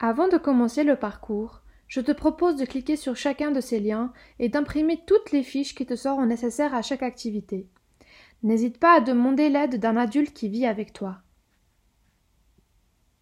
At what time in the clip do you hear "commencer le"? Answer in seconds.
0.38-0.96